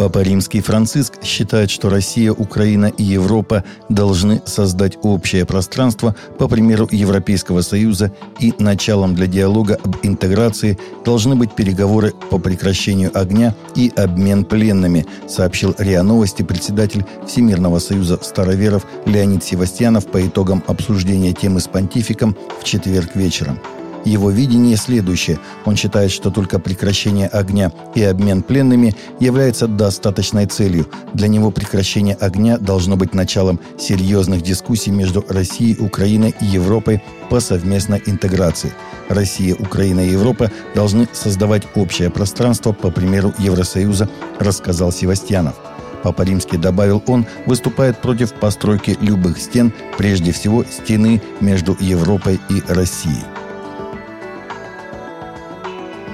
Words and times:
Папа 0.00 0.20
Римский 0.20 0.62
Франциск 0.62 1.22
считает, 1.22 1.70
что 1.70 1.90
Россия, 1.90 2.32
Украина 2.32 2.86
и 2.86 3.02
Европа 3.02 3.64
должны 3.90 4.40
создать 4.46 4.96
общее 5.02 5.44
пространство 5.44 6.16
по 6.38 6.48
примеру 6.48 6.88
Европейского 6.90 7.60
Союза 7.60 8.10
и 8.38 8.54
началом 8.58 9.14
для 9.14 9.26
диалога 9.26 9.78
об 9.84 9.96
интеграции 10.02 10.78
должны 11.04 11.36
быть 11.36 11.54
переговоры 11.54 12.14
по 12.30 12.38
прекращению 12.38 13.10
огня 13.12 13.54
и 13.74 13.92
обмен 13.94 14.46
пленными, 14.46 15.04
сообщил 15.28 15.74
РИА 15.76 16.02
Новости 16.02 16.42
председатель 16.44 17.04
Всемирного 17.26 17.78
Союза 17.78 18.18
староверов 18.22 18.86
Леонид 19.04 19.44
Севастьянов 19.44 20.06
по 20.06 20.26
итогам 20.26 20.64
обсуждения 20.66 21.34
темы 21.34 21.60
с 21.60 21.68
понтификом 21.68 22.34
в 22.58 22.64
четверг 22.64 23.16
вечером. 23.16 23.58
Его 24.04 24.30
видение 24.30 24.76
следующее. 24.76 25.38
Он 25.64 25.76
считает, 25.76 26.10
что 26.10 26.30
только 26.30 26.58
прекращение 26.58 27.28
огня 27.28 27.70
и 27.94 28.02
обмен 28.02 28.42
пленными 28.42 28.94
является 29.18 29.66
достаточной 29.66 30.46
целью. 30.46 30.86
Для 31.12 31.28
него 31.28 31.50
прекращение 31.50 32.14
огня 32.14 32.56
должно 32.58 32.96
быть 32.96 33.14
началом 33.14 33.60
серьезных 33.78 34.42
дискуссий 34.42 34.90
между 34.90 35.24
Россией, 35.28 35.76
Украиной 35.78 36.34
и 36.40 36.46
Европой 36.46 37.02
по 37.28 37.40
совместной 37.40 38.02
интеграции. 38.06 38.72
Россия, 39.08 39.54
Украина 39.54 40.00
и 40.00 40.12
Европа 40.12 40.50
должны 40.74 41.08
создавать 41.12 41.64
общее 41.74 42.10
пространство 42.10 42.72
по 42.72 42.90
примеру 42.90 43.34
Евросоюза, 43.38 44.08
рассказал 44.38 44.92
Севастьянов. 44.92 45.54
Папа 46.02 46.22
Римский, 46.22 46.56
добавил 46.56 47.02
он, 47.06 47.26
выступает 47.44 48.00
против 48.00 48.32
постройки 48.32 48.96
любых 49.00 49.38
стен, 49.38 49.72
прежде 49.98 50.32
всего 50.32 50.64
стены 50.64 51.20
между 51.40 51.76
Европой 51.78 52.40
и 52.48 52.62
Россией. 52.68 53.39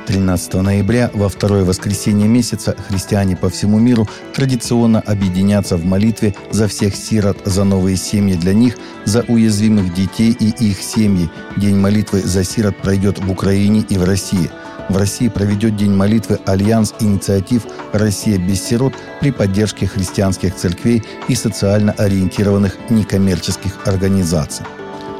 13 0.06 0.54
ноября, 0.54 1.10
во 1.12 1.28
второе 1.28 1.64
воскресенье 1.64 2.28
месяца, 2.28 2.76
христиане 2.88 3.36
по 3.36 3.50
всему 3.50 3.78
миру 3.78 4.08
традиционно 4.34 5.00
объединятся 5.00 5.76
в 5.76 5.84
молитве 5.84 6.34
за 6.50 6.68
всех 6.68 6.94
сирот, 6.94 7.38
за 7.44 7.64
новые 7.64 7.96
семьи 7.96 8.34
для 8.34 8.54
них, 8.54 8.76
за 9.04 9.22
уязвимых 9.22 9.92
детей 9.94 10.36
и 10.38 10.48
их 10.64 10.80
семьи. 10.80 11.28
День 11.56 11.76
молитвы 11.76 12.22
за 12.22 12.44
сирот 12.44 12.76
пройдет 12.76 13.18
в 13.18 13.30
Украине 13.30 13.84
и 13.88 13.98
в 13.98 14.04
России. 14.04 14.48
В 14.88 14.96
России 14.96 15.28
проведет 15.28 15.76
День 15.76 15.92
молитвы 15.92 16.38
Альянс 16.46 16.94
инициатив 17.00 17.66
«Россия 17.92 18.38
без 18.38 18.62
сирот» 18.62 18.94
при 19.20 19.32
поддержке 19.32 19.86
христианских 19.86 20.54
церквей 20.54 21.02
и 21.26 21.34
социально 21.34 21.92
ориентированных 21.92 22.76
некоммерческих 22.90 23.86
организаций. 23.86 24.64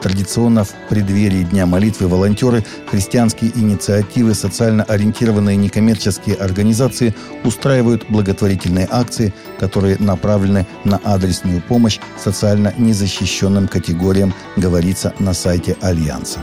Традиционно 0.06 0.62
в 0.62 0.72
преддверии 0.88 1.42
Дня 1.42 1.66
молитвы 1.66 2.06
волонтеры, 2.06 2.62
христианские 2.88 3.50
инициативы, 3.56 4.34
социально 4.34 4.84
ориентированные 4.84 5.56
некоммерческие 5.56 6.36
организации 6.36 7.12
устраивают 7.42 8.06
благотворительные 8.08 8.86
акции, 8.88 9.34
которые 9.58 9.96
направлены 9.98 10.64
на 10.84 11.00
адресную 11.02 11.60
помощь 11.60 11.98
социально 12.22 12.72
незащищенным 12.78 13.66
категориям, 13.66 14.32
говорится 14.56 15.12
на 15.18 15.34
сайте 15.34 15.76
Альянса. 15.80 16.38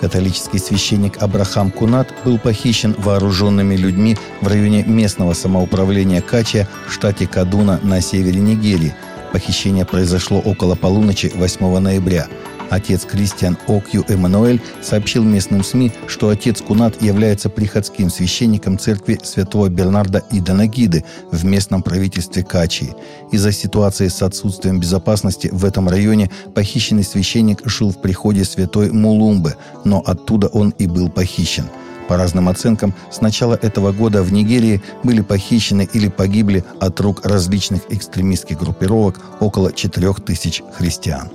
Католический 0.00 0.60
священник 0.60 1.20
Абрахам 1.20 1.72
Кунат 1.72 2.14
был 2.24 2.38
похищен 2.38 2.94
вооруженными 2.98 3.74
людьми 3.74 4.16
в 4.40 4.46
районе 4.46 4.84
местного 4.84 5.32
самоуправления 5.32 6.20
Кача 6.20 6.68
в 6.86 6.92
штате 6.92 7.26
Кадуна 7.26 7.80
на 7.82 8.00
севере 8.00 8.38
Нигерии– 8.38 8.94
Похищение 9.32 9.84
произошло 9.84 10.38
около 10.40 10.74
полуночи 10.74 11.30
8 11.34 11.78
ноября. 11.78 12.28
Отец 12.70 13.04
Кристиан 13.04 13.56
Окью 13.66 14.04
Эммануэль 14.08 14.60
сообщил 14.82 15.22
местным 15.22 15.64
СМИ, 15.64 15.92
что 16.06 16.28
отец 16.28 16.60
Кунат 16.60 17.00
является 17.00 17.48
приходским 17.48 18.10
священником 18.10 18.78
церкви 18.78 19.18
святого 19.22 19.68
Бернарда 19.68 20.22
и 20.30 20.40
Данагиды 20.40 21.04
в 21.30 21.44
местном 21.44 21.82
правительстве 21.82 22.44
Качии. 22.44 22.94
Из-за 23.32 23.52
ситуации 23.52 24.08
с 24.08 24.22
отсутствием 24.22 24.80
безопасности 24.80 25.48
в 25.50 25.64
этом 25.64 25.88
районе 25.88 26.30
похищенный 26.54 27.04
священник 27.04 27.60
жил 27.64 27.90
в 27.90 28.00
приходе 28.00 28.44
святой 28.44 28.90
Мулумбы, 28.90 29.56
но 29.84 30.02
оттуда 30.04 30.48
он 30.48 30.70
и 30.78 30.86
был 30.86 31.08
похищен– 31.08 31.68
по 32.08 32.16
разным 32.16 32.48
оценкам, 32.48 32.94
с 33.12 33.20
начала 33.20 33.54
этого 33.54 33.92
года 33.92 34.22
в 34.22 34.32
Нигерии 34.32 34.82
были 35.04 35.20
похищены 35.20 35.88
или 35.92 36.08
погибли 36.08 36.64
от 36.80 36.98
рук 37.00 37.24
различных 37.24 37.82
экстремистских 37.90 38.58
группировок 38.58 39.20
около 39.40 39.72
4000 39.72 40.64
христиан. 40.76 41.28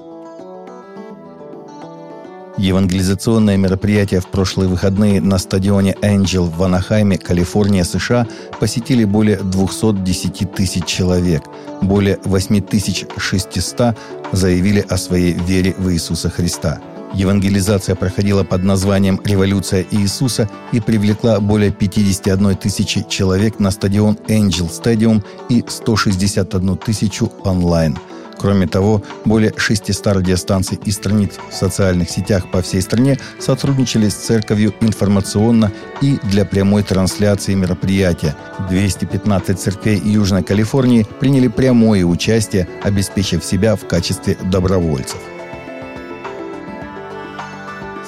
Евангелизационное 2.57 3.57
мероприятие 3.57 4.19
в 4.19 4.27
прошлые 4.27 4.69
выходные 4.69 5.21
на 5.21 5.39
стадионе 5.39 5.95
Angel 6.01 6.49
в 6.55 6.61
Анахайме, 6.61 7.17
Калифорния, 7.17 7.83
США 7.83 8.27
посетили 8.59 9.05
более 9.05 9.37
210 9.37 10.53
тысяч 10.53 10.85
человек. 10.85 11.43
Более 11.81 12.19
8600 12.25 13.97
заявили 14.31 14.85
о 14.87 14.97
своей 14.97 15.33
вере 15.33 15.73
в 15.77 15.91
Иисуса 15.91 16.29
Христа– 16.29 16.79
Евангелизация 17.13 17.95
проходила 17.95 18.43
под 18.43 18.63
названием 18.63 19.21
«Революция 19.23 19.85
Иисуса» 19.91 20.49
и 20.71 20.79
привлекла 20.79 21.39
более 21.39 21.71
51 21.71 22.55
тысячи 22.55 23.05
человек 23.07 23.59
на 23.59 23.69
стадион 23.71 24.17
Angel 24.27 24.69
Stadium 24.69 25.23
и 25.47 25.63
161 25.67 26.77
тысячу 26.77 27.31
онлайн. 27.43 27.97
Кроме 28.39 28.67
того, 28.67 29.03
более 29.25 29.53
600 29.55 30.07
радиостанций 30.07 30.79
и 30.83 30.91
страниц 30.91 31.33
в 31.49 31.55
социальных 31.55 32.09
сетях 32.09 32.49
по 32.51 32.61
всей 32.61 32.81
стране 32.81 33.19
сотрудничали 33.39 34.09
с 34.09 34.15
церковью 34.15 34.73
информационно 34.81 35.71
и 36.01 36.17
для 36.23 36.43
прямой 36.43 36.83
трансляции 36.83 37.53
мероприятия. 37.53 38.35
215 38.69 39.59
церквей 39.59 40.01
Южной 40.03 40.43
Калифорнии 40.43 41.07
приняли 41.19 41.47
прямое 41.47 42.03
участие, 42.03 42.67
обеспечив 42.83 43.45
себя 43.45 43.75
в 43.75 43.87
качестве 43.87 44.35
добровольцев. 44.51 45.19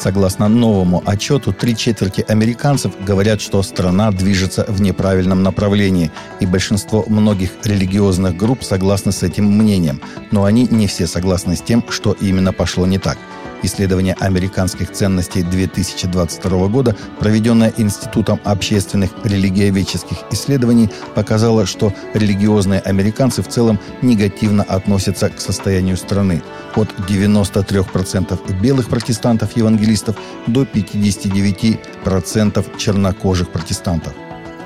Согласно 0.05 0.47
новому 0.47 1.01
отчету, 1.03 1.51
три 1.51 1.75
четверти 1.75 2.23
американцев 2.27 2.93
говорят, 3.03 3.41
что 3.41 3.63
страна 3.63 4.11
движется 4.11 4.63
в 4.67 4.79
неправильном 4.79 5.41
направлении, 5.41 6.11
и 6.39 6.45
большинство 6.45 7.03
многих 7.07 7.49
религиозных 7.63 8.37
групп 8.37 8.63
согласны 8.63 9.11
с 9.11 9.23
этим 9.23 9.45
мнением, 9.45 9.99
но 10.29 10.43
они 10.43 10.67
не 10.69 10.85
все 10.85 11.07
согласны 11.07 11.55
с 11.55 11.61
тем, 11.61 11.83
что 11.89 12.11
именно 12.11 12.53
пошло 12.53 12.85
не 12.85 12.99
так– 12.99 13.17
Исследование 13.65 14.15
американских 14.19 14.91
ценностей 14.91 15.41
2022 15.41 16.67
года, 16.67 16.95
проведенное 17.19 17.73
Институтом 17.77 18.39
общественных 18.43 19.09
религиоведческих 19.23 20.19
исследований, 20.31 20.91
показало, 21.15 21.65
что 21.65 21.91
религиозные 22.13 22.79
американцы 22.79 23.41
в 23.41 23.47
целом 23.47 23.79
негативно 24.03 24.61
относятся 24.61 25.31
к 25.31 25.41
состоянию 25.41 25.97
страны. 25.97 26.43
От 26.75 26.89
93% 27.09 28.61
белых 28.61 28.87
протестантов-евангелистов 28.87 30.15
до 30.45 30.61
59% 30.61 32.77
чернокожих 32.77 33.49
протестантов. 33.49 34.13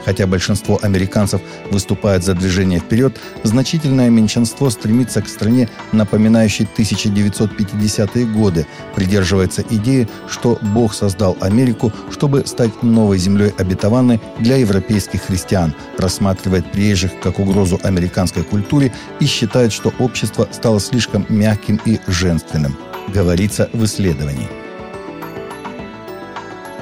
Хотя 0.06 0.28
большинство 0.28 0.80
американцев 0.82 1.42
выступает 1.72 2.24
за 2.24 2.34
движение 2.34 2.80
вперед, 2.80 3.20
значительное 3.44 4.10
меньшинство 4.10 4.70
стремится 4.70 5.22
к 5.22 5.28
стране, 5.28 5.70
напоминающей 5.92 6.68
1950-е 6.78 8.26
годы, 8.26 8.66
придерживается 8.96 9.64
идеи, 9.70 10.08
что 10.30 10.58
Бог 10.62 10.94
создал 10.94 11.38
Америку, 11.42 11.92
чтобы 12.12 12.46
стать 12.46 12.84
новой 12.84 13.18
землей 13.18 13.54
обетованной 13.58 14.20
для 14.40 14.58
европейских 14.58 15.24
христиан, 15.24 15.74
рассматривает 15.98 16.72
приезжих 16.72 17.12
как 17.22 17.40
угрозу 17.40 17.80
американской 17.84 18.44
культуре 18.44 18.94
и 19.20 19.26
считает, 19.26 19.72
что 19.72 19.94
общество 20.00 20.48
стало 20.52 20.80
слишком 20.80 21.26
мягким 21.30 21.80
и 21.86 22.00
женственным, 22.08 22.78
говорится 23.14 23.70
в 23.74 23.84
исследовании. 23.86 24.59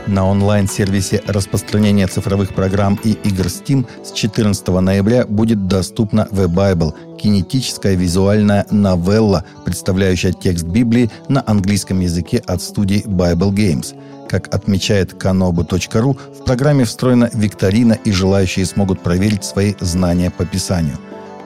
На 0.07 0.25
онлайн-сервисе 0.25 1.21
распространения 1.27 2.07
цифровых 2.07 2.55
программ 2.55 2.97
и 3.03 3.11
игр 3.11 3.47
Steam 3.47 3.85
с 4.03 4.13
14 4.13 4.67
ноября 4.67 5.25
будет 5.25 5.67
доступна 5.67 6.27
The 6.31 6.47
Bible– 6.47 6.93
кинетическая 7.17 7.95
визуальная 7.95 8.65
новелла, 8.71 9.43
представляющая 9.65 10.31
текст 10.31 10.65
Библии 10.65 11.11
на 11.27 11.43
английском 11.45 11.99
языке 11.99 12.41
от 12.45 12.61
студии 12.61 13.03
Bible 13.05 13.51
Games– 13.51 13.95
как 14.27 14.53
отмечает 14.53 15.13
kanobu.ru, 15.13 16.17
в 16.33 16.43
программе 16.43 16.83
встроена 16.83 17.29
викторина, 17.33 17.93
и 17.93 18.11
желающие 18.11 18.65
смогут 18.65 19.01
проверить 19.01 19.43
свои 19.43 19.73
знания 19.79 20.29
по 20.31 20.45
Писанию. 20.45 20.97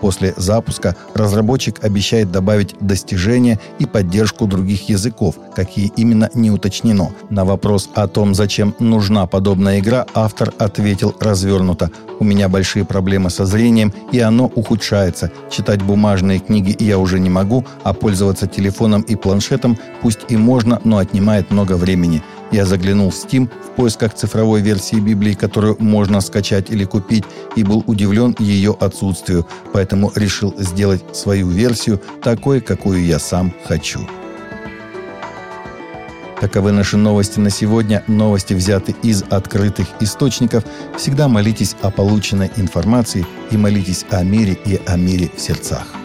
После 0.02 0.34
запуска 0.36 0.96
разработчик 1.14 1.84
обещает 1.84 2.32
добавить 2.32 2.76
достижения 2.80 3.60
и 3.78 3.86
поддержку 3.86 4.48
других 4.48 4.90
языков, 4.90 5.36
какие 5.56 5.92
именно 5.96 6.30
не 6.34 6.50
уточнено. 6.50 7.12
На 7.30 7.46
вопрос 7.46 7.90
о 7.94 8.08
том, 8.08 8.34
зачем 8.34 8.74
нужна 8.80 9.28
подобная 9.28 9.80
игра, 9.80 10.08
автор 10.16 10.54
ответил 10.58 11.16
развернуто. 11.20 11.92
«У 12.20 12.24
меня 12.24 12.50
большие 12.50 12.84
проблемы 12.84 13.30
со 13.30 13.46
зрением, 13.46 13.94
и 14.12 14.20
оно 14.20 14.46
ухудшается. 14.46 15.32
Читать 15.50 15.82
бумажные 15.82 16.40
книги 16.40 16.76
я 16.80 16.98
уже 16.98 17.20
не 17.20 17.30
могу, 17.30 17.66
а 17.84 17.94
пользоваться 17.94 18.48
телефоном 18.48 19.02
и 19.02 19.16
планшетом 19.16 19.78
пусть 20.02 20.20
и 20.30 20.38
можно, 20.38 20.82
но 20.84 20.98
отнимает 20.98 21.52
много 21.52 21.74
времени. 21.74 22.24
Я 22.52 22.66
заглянул 22.66 23.12
в 23.12 23.16
Steam 23.16 23.50
в 23.50 23.76
поисках 23.76 24.14
цифровой 24.14 24.62
версии 24.62 24.98
Библии, 24.98 25.34
которую 25.34 25.78
можно 25.80 26.20
скачать 26.22 26.70
или 26.70 26.84
купить, 26.84 27.24
и 27.56 27.64
был 27.64 27.84
удивлен 27.88 28.36
ее 28.40 28.76
отсутствию, 28.80 29.48
поэтому 29.72 30.12
решил 30.16 30.54
сделать 30.58 31.04
свою 31.16 31.48
версию 31.48 32.02
такой, 32.22 32.60
какую 32.60 33.06
я 33.06 33.20
сам 33.20 33.54
хочу. 33.64 34.02
Таковы 36.42 36.72
наши 36.72 36.98
новости 36.98 37.40
на 37.40 37.52
сегодня. 37.52 38.04
Новости 38.08 38.56
взяты 38.56 38.96
из 39.04 39.24
открытых 39.30 39.88
источников. 40.00 40.64
Всегда 40.98 41.28
молитесь 41.28 41.76
о 41.84 41.92
полученной 41.92 42.50
информации 42.56 43.28
и 43.52 43.58
молитесь 43.58 44.06
о 44.10 44.24
мире 44.24 44.58
и 44.66 44.82
о 44.88 44.98
мире 44.98 45.30
в 45.38 45.40
сердцах. 45.40 46.01